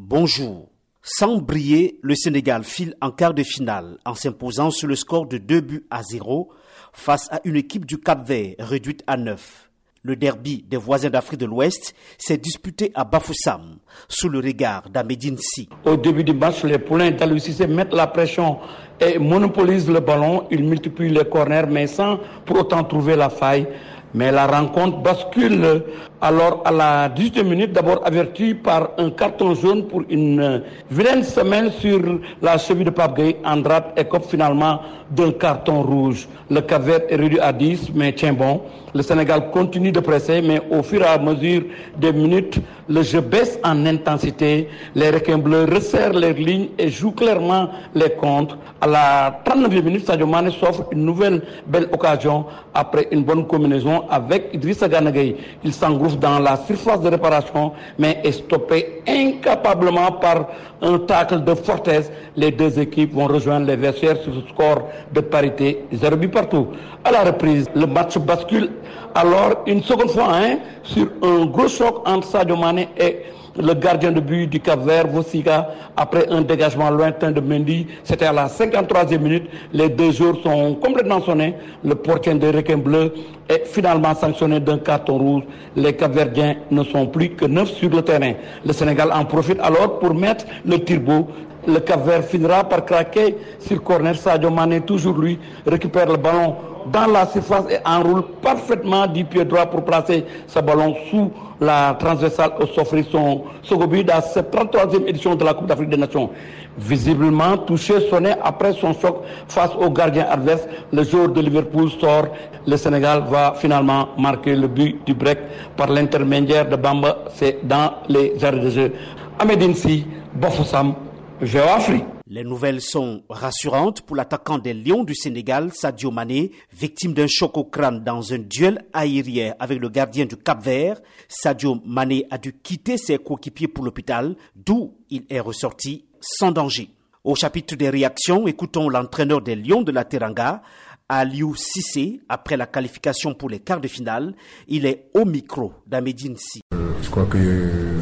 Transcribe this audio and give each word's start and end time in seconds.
bonjour. 0.00 0.70
Sans 1.02 1.38
briller, 1.38 1.98
le 2.02 2.14
Sénégal 2.14 2.64
file 2.64 2.94
en 3.00 3.10
quart 3.10 3.34
de 3.34 3.42
finale 3.42 3.98
en 4.04 4.14
s'imposant 4.14 4.70
sur 4.70 4.88
le 4.88 4.96
score 4.96 5.26
de 5.26 5.36
2 5.38 5.60
buts 5.60 5.86
à 5.90 6.02
0 6.02 6.48
face 6.92 7.28
à 7.30 7.40
une 7.44 7.56
équipe 7.56 7.84
du 7.84 7.98
Cap 7.98 8.26
Vert 8.26 8.54
réduite 8.58 9.02
à 9.06 9.16
9. 9.16 9.70
Le 10.02 10.16
derby 10.16 10.64
des 10.66 10.78
voisins 10.78 11.10
d'Afrique 11.10 11.40
de 11.40 11.46
l'Ouest 11.46 11.94
s'est 12.16 12.38
disputé 12.38 12.90
à 12.94 13.04
Bafoussam, 13.04 13.76
sous 14.08 14.30
le 14.30 14.38
regard 14.38 14.88
d'Amedine 14.88 15.36
Si. 15.38 15.68
Au 15.84 15.96
début 15.96 16.24
du 16.24 16.32
match, 16.32 16.64
les 16.64 16.78
poulains 16.78 17.10
d'Alucissé 17.10 17.66
mettent 17.66 17.92
la 17.92 18.06
pression 18.06 18.58
et 18.98 19.18
monopolisent 19.18 19.90
le 19.90 20.00
ballon. 20.00 20.46
Ils 20.50 20.64
multiplient 20.64 21.10
les 21.10 21.26
corners, 21.28 21.66
mais 21.70 21.86
sans 21.86 22.18
pour 22.46 22.60
autant 22.60 22.82
trouver 22.84 23.16
la 23.16 23.28
faille. 23.28 23.68
Mais 24.14 24.32
la 24.32 24.46
rencontre 24.46 24.98
bascule 25.02 25.84
alors 26.20 26.62
à 26.66 26.70
la 26.70 27.08
18e 27.08 27.44
minute, 27.44 27.72
d'abord 27.72 28.02
averti 28.04 28.54
par 28.54 28.90
un 28.98 29.10
carton 29.10 29.54
jaune 29.54 29.84
pour 29.86 30.02
une 30.10 30.62
vilaine 30.90 31.22
semaine 31.22 31.70
sur 31.72 32.00
la 32.42 32.58
cheville 32.58 32.84
de 32.84 32.90
Pape. 32.90 33.20
Andrade 33.44 33.84
écope 33.96 34.26
finalement 34.28 34.80
d'un 35.10 35.32
carton 35.32 35.82
rouge. 35.82 36.28
Le 36.50 36.60
Caver 36.60 36.98
est 37.08 37.16
réduit 37.16 37.40
à 37.40 37.52
10, 37.52 37.90
mais 37.94 38.12
tiens 38.12 38.32
bon. 38.32 38.60
Le 38.94 39.02
Sénégal 39.02 39.50
continue 39.50 39.92
de 39.92 40.00
presser, 40.00 40.42
mais 40.42 40.60
au 40.70 40.82
fur 40.82 41.00
et 41.02 41.06
à 41.06 41.18
mesure 41.18 41.62
des 41.96 42.12
minutes, 42.12 42.58
le 42.88 43.02
jeu 43.02 43.20
baisse 43.20 43.58
en 43.64 43.86
intensité. 43.86 44.68
Les 44.94 45.10
requins 45.10 45.38
bleus 45.38 45.64
resserrent 45.72 46.12
leurs 46.12 46.34
lignes 46.34 46.68
et 46.76 46.88
jouent 46.90 47.12
clairement 47.12 47.68
les 47.94 48.10
contres. 48.10 48.58
À 48.80 48.86
la 48.86 49.40
39e 49.44 49.82
minute, 49.82 50.06
Sadio 50.06 50.26
Mane 50.26 50.50
s'offre 50.50 50.84
une 50.90 51.04
nouvelle 51.04 51.42
belle 51.66 51.88
occasion 51.92 52.46
après 52.74 53.06
une 53.12 53.22
bonne 53.22 53.46
combinaison 53.46 54.04
avec 54.10 54.50
Idrissa 54.54 54.88
Ganagay. 54.88 55.36
Il 55.62 55.72
dans 56.18 56.38
la 56.38 56.56
surface 56.56 57.00
de 57.00 57.08
réparation, 57.08 57.72
mais 57.98 58.20
est 58.24 58.32
stoppé 58.32 59.02
incapablement 59.06 60.12
par 60.12 60.46
un 60.82 60.98
tacle 60.98 61.44
de 61.44 61.54
Fortes. 61.54 61.90
Les 62.36 62.50
deux 62.50 62.78
équipes 62.78 63.14
vont 63.14 63.26
rejoindre 63.26 63.66
les 63.66 63.76
vestiaires 63.76 64.16
sur 64.18 64.34
ce 64.34 64.40
score 64.48 64.88
de 65.12 65.20
parité, 65.20 65.84
0 65.92 66.16
but 66.16 66.28
partout. 66.28 66.68
À 67.04 67.10
la 67.10 67.24
reprise, 67.24 67.66
le 67.74 67.86
match 67.86 68.18
bascule 68.18 68.70
alors 69.14 69.62
une 69.66 69.82
seconde 69.82 70.10
fois 70.10 70.28
hein, 70.34 70.58
sur 70.82 71.08
un 71.22 71.46
gros 71.46 71.68
choc 71.68 72.08
entre 72.08 72.26
Sadio 72.28 72.56
Mane 72.56 72.86
et 72.98 73.18
le 73.60 73.74
gardien 73.74 74.12
de 74.12 74.20
but 74.20 74.46
du 74.46 74.60
Cap 74.60 74.80
Vert, 74.84 75.06
Vossiga, 75.08 75.70
après 75.96 76.28
un 76.30 76.42
dégagement 76.42 76.90
lointain 76.90 77.30
de 77.30 77.40
Mendy. 77.40 77.86
C'était 78.04 78.26
à 78.26 78.32
la 78.32 78.46
53e 78.46 79.18
minute. 79.18 79.50
Les 79.72 79.88
deux 79.88 80.12
jours 80.12 80.38
sont 80.42 80.74
complètement 80.74 81.20
sonnés. 81.20 81.54
Le 81.84 81.94
portier 81.94 82.34
de 82.34 82.46
Requin 82.56 82.78
Bleu 82.78 83.12
est 83.48 83.66
finalement 83.66 84.14
sanctionné 84.14 84.60
d'un 84.60 84.78
carton 84.78 85.18
rouge. 85.18 85.42
Les 85.76 85.92
Capverdiens 85.94 86.56
ne 86.70 86.82
sont 86.84 87.06
plus 87.06 87.30
que 87.30 87.44
neuf 87.46 87.68
sur 87.70 87.90
le 87.90 88.02
terrain. 88.02 88.32
Le 88.64 88.72
Sénégal 88.72 89.10
en 89.12 89.24
profite 89.24 89.58
alors 89.60 89.98
pour 89.98 90.14
mettre 90.14 90.44
le 90.64 90.78
turbo 90.78 91.28
le 91.66 91.78
Cap 91.80 92.00
finira 92.28 92.64
par 92.64 92.84
craquer 92.84 93.36
sur 93.58 93.82
corner. 93.82 94.14
Sadio 94.16 94.50
Mane, 94.50 94.80
toujours 94.82 95.18
lui, 95.18 95.38
récupère 95.66 96.06
le 96.06 96.16
ballon 96.16 96.56
dans 96.86 97.06
la 97.06 97.26
surface 97.26 97.64
et 97.70 97.78
enroule 97.84 98.22
parfaitement 98.42 99.06
du 99.06 99.24
pied 99.24 99.44
droit 99.44 99.66
pour 99.66 99.84
placer 99.84 100.24
ce 100.46 100.58
ballon 100.60 100.94
sous 101.10 101.30
la 101.60 101.94
transversale 101.98 102.52
au 102.60 102.66
s'offrir 102.66 103.04
son 103.10 103.42
second 103.62 103.86
but 103.86 104.04
dans 104.04 104.20
cette 104.22 104.52
33e 104.54 105.06
édition 105.06 105.34
de 105.34 105.44
la 105.44 105.52
Coupe 105.54 105.66
d'Afrique 105.66 105.90
des 105.90 105.96
Nations. 105.98 106.30
Visiblement 106.78 107.58
touché, 107.58 108.08
sonné 108.08 108.32
après 108.42 108.72
son 108.72 108.94
choc 108.94 109.22
face 109.48 109.70
au 109.78 109.90
gardien 109.90 110.26
adverse, 110.30 110.66
le 110.92 111.02
joueur 111.04 111.28
de 111.28 111.40
Liverpool 111.40 111.90
sort. 112.00 112.28
Le 112.66 112.76
Sénégal 112.76 113.24
va 113.28 113.54
finalement 113.56 114.08
marquer 114.16 114.54
le 114.56 114.68
but 114.68 115.04
du 115.04 115.12
break 115.14 115.38
par 115.76 115.88
l'intermédiaire 115.88 116.68
de 116.68 116.76
Bamba. 116.76 117.18
C'est 117.34 117.58
dans 117.66 117.92
les 118.08 118.42
arrêts 118.42 118.60
de 118.60 118.70
jeu. 118.70 118.92
Ahmedine 119.38 119.74
Si, 119.74 120.06
Bofoussam, 120.34 120.94
Les 121.42 122.44
nouvelles 122.44 122.82
sont 122.82 123.22
rassurantes 123.30 124.02
pour 124.02 124.14
l'attaquant 124.14 124.58
des 124.58 124.74
Lions 124.74 125.04
du 125.04 125.14
Sénégal, 125.14 125.72
Sadio 125.72 126.10
Mané, 126.10 126.52
victime 126.70 127.14
d'un 127.14 127.26
choc 127.26 127.56
au 127.56 127.64
crâne 127.64 128.04
dans 128.04 128.34
un 128.34 128.38
duel 128.40 128.84
aérien 128.92 129.54
avec 129.58 129.80
le 129.80 129.88
gardien 129.88 130.26
du 130.26 130.36
Cap 130.36 130.62
Vert. 130.62 131.00
Sadio 131.28 131.80
Mané 131.86 132.26
a 132.30 132.36
dû 132.36 132.52
quitter 132.52 132.98
ses 132.98 133.16
coéquipiers 133.16 133.68
pour 133.68 133.84
l'hôpital, 133.86 134.36
d'où 134.54 134.98
il 135.08 135.24
est 135.30 135.40
ressorti 135.40 136.04
sans 136.20 136.52
danger. 136.52 136.90
Au 137.24 137.34
chapitre 137.34 137.74
des 137.74 137.88
réactions, 137.88 138.46
écoutons 138.46 138.90
l'entraîneur 138.90 139.40
des 139.40 139.56
Lions 139.56 139.82
de 139.82 139.92
la 139.92 140.04
Teranga, 140.04 140.62
Aliou 141.10 141.56
Sissé, 141.56 142.20
après 142.28 142.56
la 142.56 142.66
qualification 142.66 143.34
pour 143.34 143.50
les 143.50 143.58
quarts 143.58 143.80
de 143.80 143.88
finale. 143.88 144.32
Il 144.68 144.86
est 144.86 145.10
au 145.12 145.24
micro 145.24 145.72
d'Amedine 145.84 146.36
Si. 146.36 146.60
Euh, 146.72 146.92
je 147.02 147.10
crois 147.10 147.24
que 147.24 147.36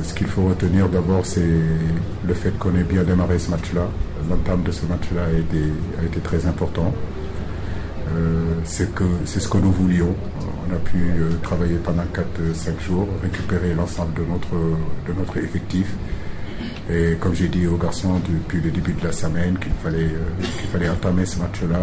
ce 0.03 0.13
qu'il 0.13 0.27
faut 0.27 0.43
retenir 0.43 0.91
d'abord, 0.91 1.25
c'est 1.25 1.41
le 1.41 2.35
fait 2.35 2.51
qu'on 2.59 2.77
ait 2.77 2.85
bien 2.85 3.05
démarré 3.05 3.39
ce 3.39 3.51
match-là. 3.51 3.89
L'entame 4.29 4.63
de 4.63 4.71
ce 4.71 4.85
match-là 4.85 5.23
a 5.25 5.33
été, 5.33 6.21
très 6.23 6.47
important. 6.47 6.93
Euh, 8.15 8.55
c'est 8.65 8.91
ce 9.25 9.49
que 9.49 9.57
nous 9.57 9.73
voulions. 9.73 10.15
On 10.69 10.75
a 10.75 10.79
pu 10.79 10.99
euh, 10.99 11.31
travailler 11.43 11.77
pendant 11.77 12.03
4-5 12.03 12.79
jours, 12.79 13.09
récupérer 13.23 13.73
l'ensemble 13.73 14.13
de 14.13 14.25
notre, 14.31 14.55
de 14.55 15.19
notre 15.19 15.39
effectif. 15.39 15.95
Et 16.91 17.17
comme 17.19 17.35
j'ai 17.35 17.49
dit 17.49 17.67
aux 17.67 17.79
garçons 17.79 18.21
depuis 18.29 18.61
le 18.61 18.71
début 18.71 18.93
de 18.93 19.05
la 19.05 19.13
semaine 19.13 19.59
qu'il 19.59 19.73
fallait, 19.83 20.05
euh, 20.05 20.43
qu'il 20.59 20.69
fallait 20.69 20.91
entamer 20.91 21.25
ce 21.25 21.39
match-là 21.39 21.79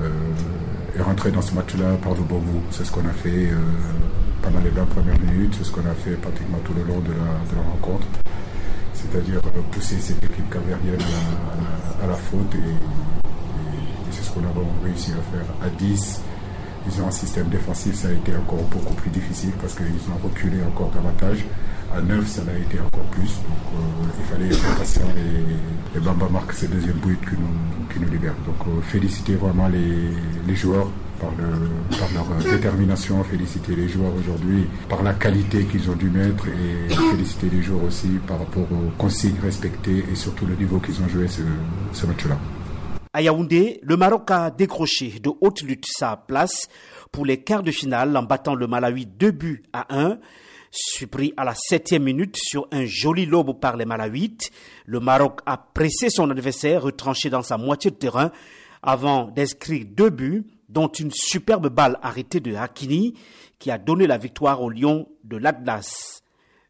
euh, 0.00 0.08
et 0.96 1.02
rentrer 1.02 1.30
dans 1.30 1.42
ce 1.42 1.54
match-là 1.54 1.96
par 2.02 2.14
le 2.14 2.22
bon 2.22 2.38
bout. 2.38 2.62
C'est 2.70 2.84
ce 2.84 2.92
qu'on 2.92 3.06
a 3.06 3.12
fait 3.12 3.50
euh, 3.50 3.56
pendant 4.42 4.60
les 4.60 4.70
20 4.70 4.84
premières 4.86 5.20
minutes, 5.20 5.54
c'est 5.58 5.64
ce 5.64 5.72
qu'on 5.72 5.86
a 5.86 5.94
fait 5.94 6.12
pratiquement 6.12 6.58
tout 6.64 6.74
le 6.74 6.84
long 6.84 7.00
de 7.00 7.12
la, 7.12 7.62
rencontre. 7.62 8.06
C'est-à-dire 8.94 9.40
pousser 9.72 9.96
cette 10.00 10.22
équipe 10.24 10.50
cavérienne 10.50 11.00
à, 12.00 12.04
à, 12.04 12.06
la 12.08 12.14
faute 12.14 12.54
et, 12.54 12.58
et 12.58 14.10
c'est 14.10 14.22
ce 14.22 14.30
qu'on 14.30 14.40
a 14.40 14.84
réussi 14.84 15.12
à 15.12 15.36
faire 15.36 15.46
à 15.62 15.68
10 15.68 16.20
ils 16.88 17.02
ont 17.02 17.08
un 17.08 17.10
système 17.10 17.48
défensif, 17.48 17.94
ça 17.96 18.08
a 18.08 18.12
été 18.12 18.34
encore 18.36 18.62
beaucoup 18.70 18.94
plus 18.94 19.10
difficile 19.10 19.50
parce 19.60 19.74
qu'ils 19.74 19.86
ont 19.86 20.22
reculé 20.22 20.58
encore 20.62 20.90
davantage. 20.90 21.44
À 21.96 22.02
9, 22.02 22.26
ça 22.26 22.42
a 22.42 22.58
été 22.58 22.78
encore 22.78 23.06
plus. 23.10 23.22
Donc 23.22 23.72
euh, 23.74 24.06
il 24.18 24.24
fallait 24.26 24.48
être 24.48 24.78
patient 24.78 25.08
et, 25.16 25.96
et, 25.96 26.00
Bamba 26.00 26.28
marque 26.30 26.52
ce 26.52 26.66
deuxième 26.66 26.96
but 26.98 27.18
qui 27.20 27.36
nous, 27.36 27.88
qui 27.90 28.00
nous 28.00 28.10
libère. 28.10 28.34
Donc 28.44 28.56
euh, 28.68 28.82
féliciter 28.82 29.34
vraiment 29.36 29.68
les, 29.68 30.10
les 30.46 30.54
joueurs 30.54 30.88
par, 31.18 31.30
le, 31.38 31.96
par, 31.98 32.08
leur 32.12 32.52
détermination, 32.52 33.24
féliciter 33.24 33.74
les 33.74 33.88
joueurs 33.88 34.12
aujourd'hui 34.14 34.66
par 34.90 35.02
la 35.02 35.14
qualité 35.14 35.64
qu'ils 35.64 35.90
ont 35.90 35.94
dû 35.94 36.10
mettre 36.10 36.46
et 36.48 36.92
féliciter 36.92 37.48
les 37.50 37.62
joueurs 37.62 37.84
aussi 37.84 38.08
par 38.26 38.40
rapport 38.40 38.70
aux 38.70 38.90
consignes 38.98 39.40
respectées 39.42 40.04
et 40.12 40.14
surtout 40.14 40.44
le 40.44 40.54
niveau 40.54 40.78
qu'ils 40.78 41.00
ont 41.00 41.08
joué 41.08 41.28
ce, 41.28 41.40
ce 41.94 42.04
match-là. 42.04 42.36
À 43.14 43.22
Yaoundé, 43.22 43.80
le 43.82 43.96
Maroc 43.96 44.30
a 44.30 44.50
décroché 44.50 45.18
de 45.22 45.30
haute 45.40 45.62
lutte 45.62 45.86
sa 45.86 46.18
place 46.18 46.68
pour 47.10 47.24
les 47.24 47.42
quarts 47.42 47.62
de 47.62 47.70
finale 47.70 48.14
en 48.14 48.22
battant 48.22 48.54
le 48.54 48.66
Malawi 48.66 49.06
2 49.06 49.30
buts 49.30 49.62
à 49.72 49.86
1. 49.96 50.18
Surpris 50.78 51.32
à 51.38 51.44
la 51.44 51.54
septième 51.54 52.02
minute 52.02 52.36
sur 52.36 52.68
un 52.70 52.84
joli 52.84 53.24
lobe 53.24 53.58
par 53.58 53.78
les 53.78 53.86
Malawites, 53.86 54.50
le 54.84 55.00
Maroc 55.00 55.40
a 55.46 55.56
pressé 55.56 56.10
son 56.10 56.28
adversaire 56.28 56.82
retranché 56.82 57.30
dans 57.30 57.40
sa 57.40 57.56
moitié 57.56 57.90
de 57.90 57.96
terrain 57.96 58.30
avant 58.82 59.24
d'inscrire 59.24 59.86
deux 59.88 60.10
buts, 60.10 60.44
dont 60.68 60.88
une 60.88 61.10
superbe 61.10 61.68
balle 61.68 61.98
arrêtée 62.02 62.40
de 62.40 62.54
Hakini 62.54 63.14
qui 63.58 63.70
a 63.70 63.78
donné 63.78 64.06
la 64.06 64.18
victoire 64.18 64.60
aux 64.60 64.68
Lions 64.68 65.08
de 65.24 65.38
l'Atlas. 65.38 66.22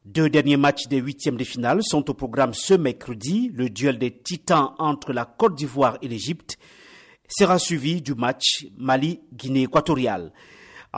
Deux 0.04 0.30
derniers 0.30 0.56
matchs 0.56 0.86
des 0.86 0.98
huitièmes 0.98 1.36
de 1.36 1.42
finale 1.42 1.82
sont 1.82 2.08
au 2.08 2.14
programme 2.14 2.54
ce 2.54 2.74
mercredi. 2.74 3.50
Le 3.52 3.70
duel 3.70 3.98
des 3.98 4.12
titans 4.12 4.70
entre 4.78 5.12
la 5.12 5.24
Côte 5.24 5.56
d'Ivoire 5.56 5.98
et 6.00 6.06
l'Égypte 6.06 6.58
sera 7.28 7.58
suivi 7.58 8.02
du 8.02 8.14
match 8.14 8.66
Mali-Guinée 8.78 9.64
équatoriale. 9.64 10.30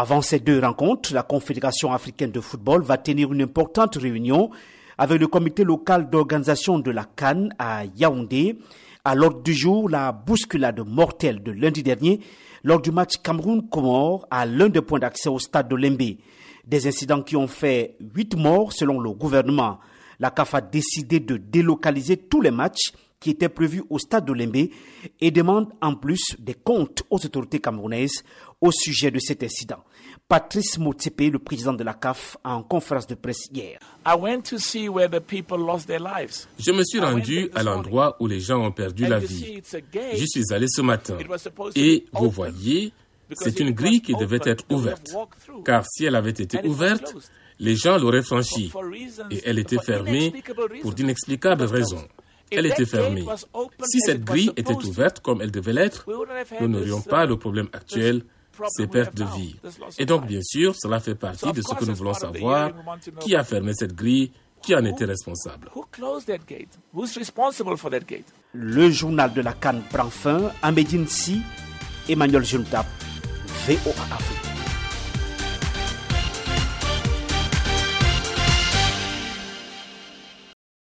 Avant 0.00 0.22
ces 0.22 0.38
deux 0.38 0.60
rencontres, 0.60 1.12
la 1.12 1.24
Confédération 1.24 1.92
africaine 1.92 2.30
de 2.30 2.40
football 2.40 2.82
va 2.82 2.98
tenir 2.98 3.32
une 3.32 3.42
importante 3.42 3.96
réunion 3.96 4.48
avec 4.96 5.18
le 5.18 5.26
comité 5.26 5.64
local 5.64 6.08
d'organisation 6.08 6.78
de 6.78 6.92
la 6.92 7.04
Cannes 7.04 7.52
à 7.58 7.82
Yaoundé. 7.84 8.60
À 9.04 9.16
l'ordre 9.16 9.42
du 9.42 9.52
jour, 9.52 9.88
la 9.88 10.12
bousculade 10.12 10.78
mortelle 10.86 11.42
de 11.42 11.50
lundi 11.50 11.82
dernier 11.82 12.20
lors 12.62 12.80
du 12.80 12.92
match 12.92 13.14
Cameroun-Comore 13.24 14.28
à 14.30 14.46
l'un 14.46 14.68
des 14.68 14.82
points 14.82 15.00
d'accès 15.00 15.30
au 15.30 15.40
stade 15.40 15.66
de 15.66 15.74
Lembe. 15.74 16.16
Des 16.64 16.86
incidents 16.86 17.22
qui 17.22 17.34
ont 17.34 17.48
fait 17.48 17.96
huit 18.14 18.36
morts 18.36 18.72
selon 18.72 19.00
le 19.00 19.10
gouvernement. 19.10 19.80
La 20.18 20.30
CAF 20.30 20.54
a 20.54 20.60
décidé 20.60 21.20
de 21.20 21.36
délocaliser 21.36 22.16
tous 22.16 22.40
les 22.40 22.50
matchs 22.50 22.92
qui 23.20 23.30
étaient 23.30 23.48
prévus 23.48 23.82
au 23.90 23.98
stade 23.98 24.24
de 24.24 24.32
Lembe 24.32 24.68
et 25.20 25.30
demande 25.30 25.68
en 25.80 25.94
plus 25.94 26.36
des 26.38 26.54
comptes 26.54 27.02
aux 27.10 27.24
autorités 27.24 27.58
camerounaises 27.58 28.22
au 28.60 28.70
sujet 28.70 29.10
de 29.10 29.18
cet 29.18 29.42
incident. 29.42 29.82
Patrice 30.28 30.78
Motsepe, 30.78 31.32
le 31.32 31.38
président 31.38 31.72
de 31.72 31.82
la 31.82 31.94
CAF, 31.94 32.36
en 32.44 32.62
conférence 32.62 33.06
de 33.06 33.14
presse 33.14 33.48
hier. 33.52 33.78
Je 34.06 34.12
me 36.72 36.84
suis 36.84 37.00
rendu 37.00 37.50
à 37.54 37.62
l'endroit 37.62 38.16
où 38.20 38.26
les 38.26 38.40
gens 38.40 38.64
ont 38.64 38.72
perdu 38.72 39.06
la 39.06 39.18
vie. 39.18 39.62
Je 40.14 40.24
suis 40.26 40.52
allé 40.52 40.66
ce 40.68 40.82
matin. 40.82 41.16
Et 41.74 42.04
vous 42.12 42.30
voyez, 42.30 42.92
c'est 43.34 43.60
une 43.60 43.70
grille 43.72 44.00
qui 44.00 44.14
devait 44.14 44.40
être 44.44 44.64
ouverte. 44.70 45.08
Car 45.64 45.84
si 45.86 46.04
elle 46.04 46.16
avait 46.16 46.30
été 46.30 46.66
ouverte, 46.66 47.14
les 47.58 47.76
gens 47.76 47.98
l'auraient 47.98 48.22
franchie. 48.22 48.72
et 49.30 49.42
elle 49.44 49.58
était 49.58 49.78
fermée 49.78 50.32
pour 50.82 50.92
d'inexplicables 50.94 51.64
raisons. 51.64 52.06
Elle 52.50 52.66
était 52.66 52.86
fermée. 52.86 53.26
Si 53.84 54.00
cette 54.00 54.24
grille 54.24 54.52
était 54.56 54.72
ouverte 54.74 55.20
comme 55.20 55.42
elle 55.42 55.50
devait 55.50 55.72
l'être, 55.72 56.06
nous 56.60 56.68
n'aurions 56.68 57.02
pas 57.02 57.26
le 57.26 57.36
problème 57.36 57.68
actuel, 57.72 58.22
ces 58.68 58.86
pertes 58.86 59.14
de 59.14 59.24
vie. 59.36 59.56
Et 59.98 60.06
donc, 60.06 60.26
bien 60.26 60.40
sûr, 60.42 60.74
cela 60.76 60.98
fait 61.00 61.14
partie 61.14 61.52
de 61.52 61.62
ce 61.62 61.74
que 61.74 61.84
nous 61.84 61.94
voulons 61.94 62.14
savoir. 62.14 62.72
Qui 63.20 63.36
a 63.36 63.44
fermé 63.44 63.72
cette 63.74 63.94
grille? 63.94 64.32
Qui 64.62 64.74
en 64.74 64.84
était 64.84 65.04
responsable? 65.04 65.70
Le 68.52 68.90
journal 68.90 69.32
de 69.32 69.40
la 69.40 69.52
Cannes 69.52 69.82
prend 69.90 70.10
fin. 70.10 70.50
À 70.62 70.72
Médine 70.72 71.06
Si, 71.06 71.40
Emmanuel 72.08 72.44
Juntap, 72.44 72.86
veio 73.68 73.94
a 73.98 74.14
África. 74.14 74.47